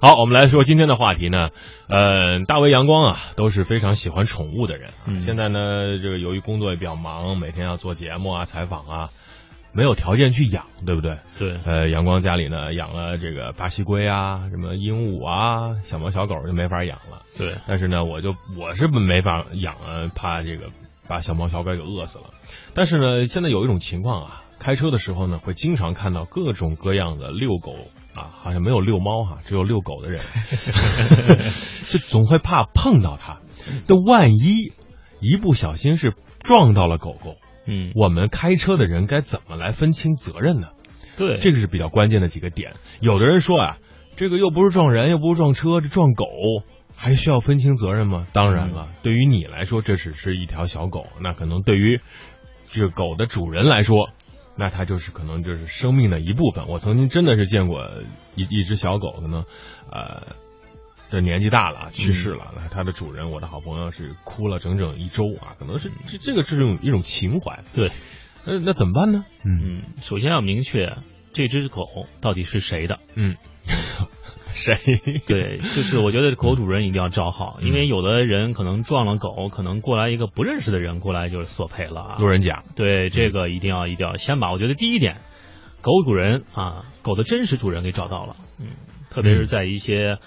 [0.00, 1.48] 好，我们来说今天的话题呢，
[1.88, 5.06] 呃，大为阳光啊，都是非常喜欢宠物的人啊。
[5.06, 9.08] 嗯现在呢，这个由于工作也比较忙，每天要做节目啊、采访啊，
[9.72, 11.16] 没有条件去养，对不对？
[11.38, 17.22] 对，呃，阳光家里呢养了这个巴西龟啊、什么鹦鹉啊、小猫小狗就没法养了。
[17.38, 20.70] 对，但是呢，我就我是没法养啊，怕这个
[21.08, 22.24] 把小猫小狗给饿死了。
[22.74, 27.72] 但是呢，现在有一种情况啊，开车的时候呢，会经常看到各种各样的遛狗
[28.14, 30.20] 啊， 好像没有遛猫哈、只有遛狗的人，
[31.90, 33.40] 就总会怕碰到它。
[33.86, 34.72] 这万一
[35.20, 40.68] 一不小心是撞到了狗狗，嗯，我们开车的人该怎么来分清责任呢？
[41.16, 42.74] 对，这个是比较关键的几个点。
[43.00, 43.78] 有的人说啊，
[44.16, 46.26] 这个又不是撞人，又不是撞车，这撞狗
[46.94, 48.26] 还需要分清责任吗？
[48.32, 52.00] 当然了，对于你来说，这只是一条小狗，那可能对于
[52.68, 54.10] 这个狗的主人来说，
[54.56, 56.66] 那它就是可能就是生命的一部分。
[56.68, 57.88] 我曾经真的是见过
[58.34, 59.44] 一一只小狗，可能
[59.90, 60.36] 呃。
[61.08, 62.52] 这年纪大了，去世了。
[62.56, 67.62] 那它的主人，我的好朋友是哭了整整一周啊，可能是这这个是一种一种情怀。
[67.72, 67.92] 对，
[68.44, 69.24] 那那怎么办呢？
[69.44, 70.98] 嗯嗯，首先要明确
[71.32, 72.98] 这只狗到底是谁的。
[73.14, 73.36] 嗯，
[74.56, 74.76] 谁？
[75.26, 82.16] 对， 就是我觉得狗主人一定要照好，因为有的人可能撞了狗，可能过来一个不认识的人过来就是索赔了啊。
[82.18, 82.64] 路人甲。
[82.74, 85.18] 对，这个一定要一定要先把，我觉得第一点，
[85.82, 88.68] 狗主人啊，狗的真实主人给找到了，嗯，
[89.10, 90.18] 特别是在一些、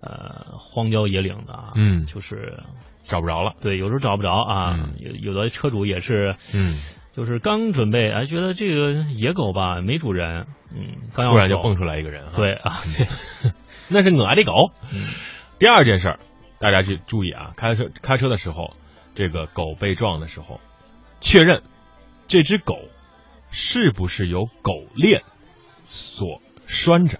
[0.00, 2.62] 呃荒郊野岭的啊，嗯就是
[3.04, 3.54] 找不着了。
[3.60, 6.74] 对，有时候找不着啊，嗯有有的车主也是，嗯，
[7.14, 12.24] 就是刚准备，哎，觉得这个野狗吧没主人，嗯，刚要走突然就蹦出来一个人。
[12.34, 13.06] 对啊，对，
[13.90, 14.72] 那是我的狗。
[14.92, 15.06] 嗯
[15.58, 16.20] 第二件事儿，
[16.58, 18.76] 大家去注意啊，开车开车的时候，
[19.14, 20.60] 这个狗被撞的时候，
[21.22, 21.62] 确认
[22.28, 22.76] 这只狗
[23.50, 25.22] 是不是由狗链
[25.86, 27.18] 所拴着。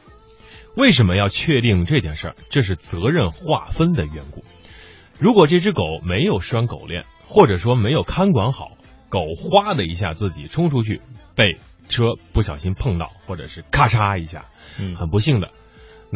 [0.77, 2.37] 为什么要确定这件事儿？
[2.51, 4.45] 这是责任划分的缘故。
[5.19, 8.73] 如果这只狗没有拴狗链，或者说没有看管好，
[9.09, 11.01] 狗哗的一下自己冲出去，
[11.35, 11.57] 被
[11.89, 14.45] 车不小心碰到，或者是咔嚓一下，
[14.79, 15.53] 嗯，很不幸的，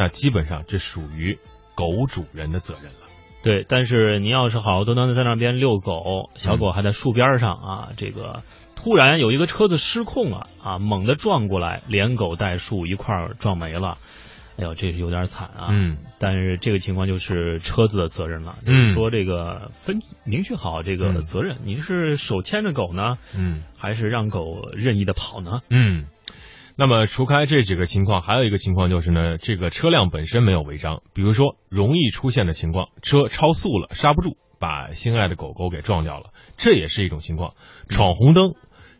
[0.00, 1.38] 那基本上这属于
[1.74, 3.06] 狗主人的责任了。
[3.42, 8.42] 对，但是你要是好好端端的在那边遛狗，小狗还在树边上啊，这个
[8.76, 13.98] 突然有一个车子失控了啊，猛地撞过来，连狗带树一块儿撞没了。
[14.56, 15.68] 哎呦，这是有点惨啊！
[15.70, 25.60] 嗯，但是这个情况就是车子的责任了，就嗯是说这个分明确好这个嗯责任，你是手牵着狗呢，嗯还是让狗任意的跑呢？
[25.68, 26.06] 嗯。
[26.80, 37.52] 那么除开这几个情况，还有一个情况就是呢，这个车辆本身没有违章，比如说容易出现的情况，车超速了，刹不住，把心爱的狗狗给撞掉了，这也是一种情况。
[37.90, 38.54] 闯红灯，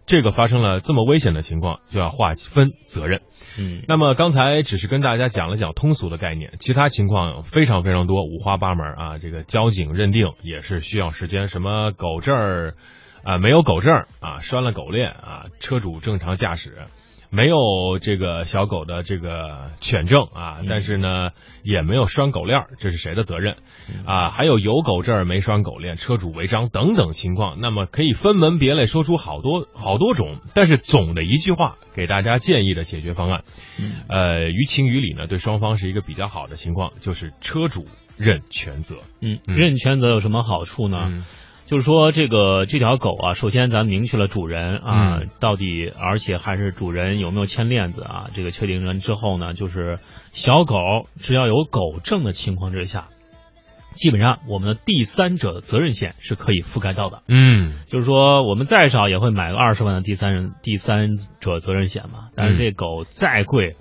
[0.05, 3.23] 这个发生了这么危险的情况，就要划分责任。
[3.59, 9.17] 嗯，那么刚才只是跟大家讲了讲通俗的概念，其他情况非常非常多，五花八门啊。
[9.17, 12.75] 这个交警认定也是需要时间，什么狗证儿
[13.25, 16.77] 啊，没有狗证儿啊，拴了狗链啊，车主正常驾驶。
[17.31, 21.31] 没有这个小狗的这个犬证啊，嗯但是呢
[21.63, 23.57] 也没有拴狗链，这是谁的责任
[24.05, 24.31] 啊？
[24.31, 33.45] 还有有狗证儿没拴狗链，车主违章等等情况，那么可以分门别类说出好多好多种，但是总的一句话给大家建议的解决方案，
[33.79, 37.87] 嗯呃，于情于理呢，对双方是一个比较好的情况，就是车主
[38.17, 38.97] 认全责。
[39.21, 40.99] 嗯，嗯认全责有什么好处呢？
[41.11, 41.23] 嗯
[41.71, 45.29] 就是说，这个这条狗啊，首先咱明确了主人啊，嗯。
[45.39, 50.01] 到底，而且还是主人有没有牵链子啊，这个确定人之后呢，就是
[50.33, 50.75] 小狗
[51.15, 53.07] 只要有狗证的情况之下，
[53.95, 57.23] 基本上我们的第三者的责任险是可以覆盖到的。
[57.29, 57.75] 嗯。
[57.87, 63.77] 就是说，我们再少也会买个二十万的第三人第三者责任险嘛，但是这狗再贵，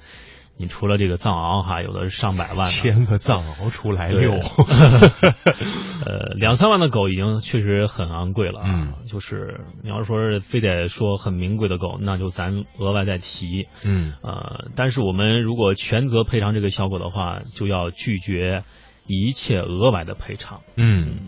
[0.61, 2.65] 你除了这个藏獒哈，有的是上百万的。
[2.65, 4.33] 牵个藏獒出来对遛，
[6.05, 8.65] 呃，两三万的狗已经确实很昂贵了啊。
[8.67, 13.69] 嗯就是你要说是非得说很名贵的狗，那就咱额外再提。
[13.85, 18.63] 嗯呃，但是我们如果全责赔偿这个小狗的话，就要拒绝
[19.07, 20.59] 一切额外的赔偿。
[20.75, 21.27] 嗯。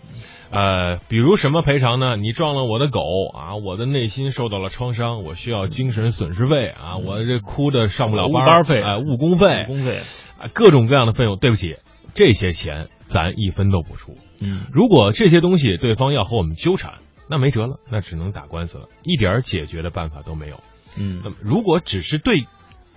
[0.52, 2.16] 呃，比如什么赔偿呢？
[2.16, 3.00] 你撞了我的狗
[3.34, 9.96] 啊，我的内心受到了创伤，我需要精神损失费啊，我这哭的上不了班儿，误班费啊，误工费，工费，
[10.38, 11.38] 啊，各种各样的费用。
[11.38, 11.76] 对不起，
[12.14, 14.18] 这些钱咱一分都不出。
[14.40, 16.94] 嗯如果这些东西对方要和我们纠缠，
[17.30, 20.56] 那没辙了，那只能打官司了，一点解决的办法都没有。
[20.96, 22.40] 那嗯么，如果只是对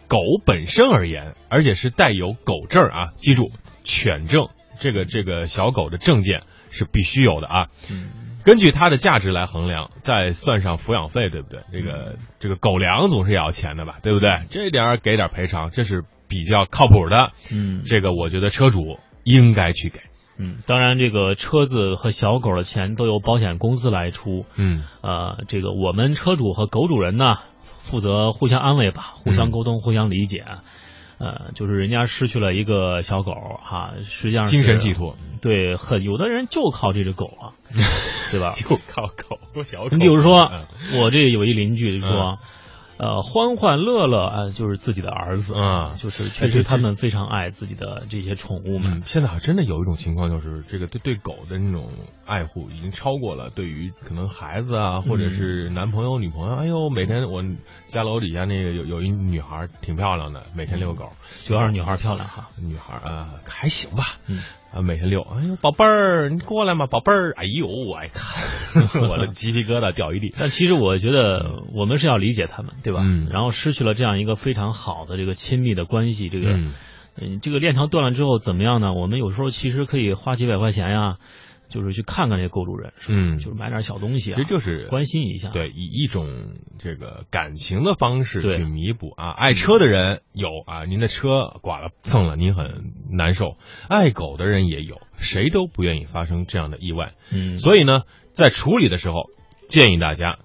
[0.10, 3.52] 狗本身而言，而且是带有狗证啊，记住，
[3.86, 4.50] 犬证
[4.80, 7.68] 这个这个小狗的证件是必须有的啊。
[7.90, 8.10] 嗯
[8.46, 11.62] 根据它的价值来衡量，再算上抚养费，对不对？
[11.72, 14.44] 这个这个狗粮总是也要钱的吧，对不对？
[14.52, 20.00] 这点给点赔偿，这是比较靠谱的，嗯，这个我觉得车主应该去给。
[20.38, 24.46] 嗯，当然，这个车子和小狗的钱都由保险公司来出。
[24.58, 27.38] 嗯，呃，这个我们车主和狗主人呢，
[27.80, 30.46] 负责互相安慰吧，互相沟通，互相理解。
[31.18, 33.32] 呃，就是人家失去了一个小狗
[33.62, 35.16] 哈，实际上精神寄托。
[35.42, 37.54] 对，很有的人就靠这只狗啊，
[38.32, 38.54] 对吧？
[38.56, 39.90] 就靠狗小狗。
[39.92, 40.50] 你比如说，
[41.00, 42.40] 我这有一邻居就说。
[42.98, 49.02] 呃，欢欢乐乐啊，就是自己的儿子啊，就是确实他们非常爱自己的这些宠物们。
[49.04, 51.90] 现在好像真的有一种情况，就是这个对对狗的那种
[52.26, 56.56] 爱护已经超过了对于可能孩子啊，或者是男朋友、女朋友。
[56.56, 57.44] 哎呦，每天我
[57.88, 61.12] 家楼底下那个有有一女孩挺漂亮的，每天遛狗，
[61.46, 64.06] 主要是女孩漂亮哈，女孩啊还行吧。
[64.28, 64.42] 嗯。
[64.74, 68.44] 啊，每天遛，哎呦，宝贝儿，你过来嘛，宝贝儿，哎呦，我爱看，
[69.10, 70.34] 我的鸡皮疙瘩掉一地。
[70.38, 73.02] 但其实我觉得我们是要理解他们，对吧？
[73.04, 73.28] 嗯。
[73.32, 76.60] 然后失去了这样一个非常好的这个亲密的关系，这个，
[77.20, 78.94] 嗯，这个链条断了之后怎么样呢？
[78.94, 81.18] 我们有时候其实可以花几百块钱呀。
[81.76, 89.32] 就是去看看这购主人，嗯，就是买点小东西，其实就是关心一下，对，以一种这个感情的方式去弥补啊。
[89.32, 93.56] 爱车的人有啊，您的车剐了蹭了，您很难受；
[93.90, 97.14] 爱狗的人也有，谁都不愿意发生这样的意外。
[97.34, 99.30] 嗯，所以呢，在处理的时候，
[99.68, 100.40] 建议大家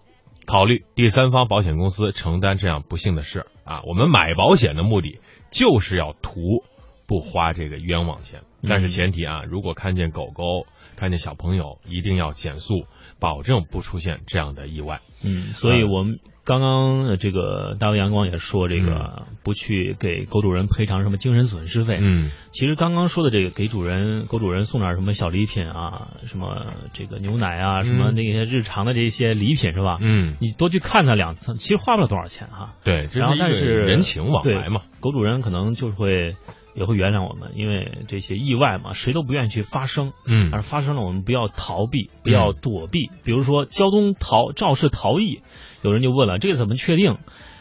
[0.47, 3.82] 考虑第三方保险公司承担这样不幸的事啊。
[3.87, 5.21] 我们买保险的目的
[5.53, 6.65] 就是要图
[7.06, 10.66] 不花这个冤枉钱，但是前提啊，如果看见狗狗。
[10.96, 12.84] 看见小朋友一定要减速，
[13.18, 15.00] 保证不出现这样的意外。
[15.24, 21.96] 嗯，所以我们刚刚这个大卫阳光也说，这个不去给狗主人赔偿什么精神损失费。
[22.02, 29.96] 嗯，其实刚刚说的这个给主人狗主人送点什么小礼品啊，什么这个牛奶啊，什么那些日常的这些礼品是吧？
[30.02, 32.74] 嗯，你多去看他两次，其实花不了多少钱哈。
[32.84, 36.36] 对，然后但是人情往来嘛，狗主人可能就会。
[36.75, 40.12] 也会原谅我们，因为这些意外嘛，谁都不愿意去发生。
[40.26, 43.11] 嗯，而发生了，我们不要逃避，不要躲避。
[43.25, 45.43] 比如说交通逃肇事逃逸，
[45.82, 47.17] 有人就问了，这个怎么确定？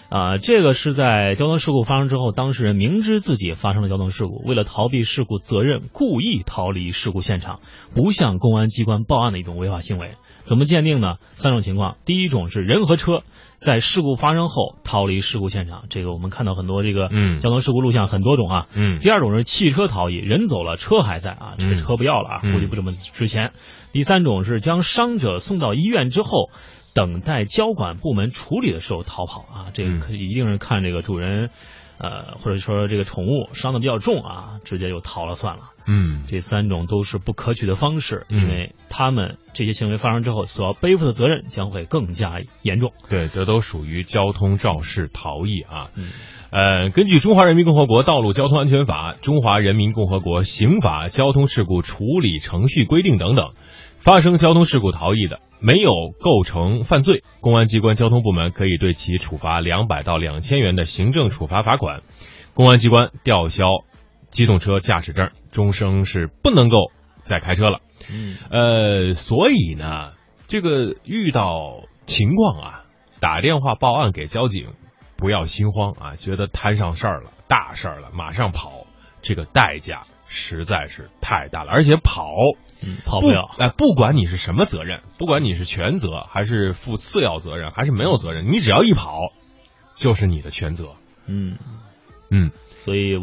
[0.09, 7.59] 啊，这个是在交通事故发生之后，当事人明知自己发生了交通事故，为了逃避事故责任，故意逃离事故现场，
[7.93, 10.15] 不向公安机关报案的一种违法行为。
[10.49, 11.17] 怎么鉴定呢？
[11.33, 13.21] 三种情况，第一种是人和车
[13.59, 17.09] 在事故发生后逃离事故现场，这个我们看到很多这个
[17.39, 18.67] 交通事故录像很多种啊。
[18.73, 18.99] 嗯。
[18.99, 23.51] 第二种是汽车逃逸，人走了，车还在啊，这个车不要了啊，估计不怎么值钱。
[23.91, 26.49] 第三种是将伤者送到医院之后。
[26.95, 31.51] 等待交管部门处理的时候逃跑啊，这个可一定是看这个主人，
[31.99, 35.63] 呃，或者说这个宠物伤的比较重啊，直接就逃了算了。
[35.85, 42.93] 嗯，这三种都是不可取的方式，因为他们这些行为发生之后所要背负的责任将会更加严重。
[43.09, 45.89] 对，这都属于交通肇事逃逸啊。
[45.95, 46.09] 嗯，
[46.51, 53.53] 呃，根据《中华人民共和国道路交通安全法》《中华人民共和国刑法》《交通事故处理程序规定》等等。
[53.97, 62.01] 发生交通事故逃逸的，没有构成犯罪，公安机关交通部门可以对其处罚两百到两千元的行政处罚罚款，
[62.53, 63.65] 公安机关吊销
[64.29, 66.91] 机动车驾驶证，终生是不能够
[67.23, 67.81] 再开车了。
[68.09, 70.13] 嗯，呃，所以呢，
[70.47, 72.85] 这个遇到情况啊，
[73.19, 74.69] 打电话报案给交警，
[75.17, 78.87] 不要心慌啊，觉得摊上事儿了，大事儿了，马上跑，
[79.21, 82.31] 这个代价实在是太大了，而且跑。
[82.81, 83.49] 嗯，跑不了。
[83.57, 89.31] 哎，不管你是什么责任，不管你是全责还是负次要责任，还是没有责任，你只要一跑，
[89.95, 90.95] 就是你的全责。
[91.25, 91.57] 嗯
[92.29, 93.17] 嗯，所以。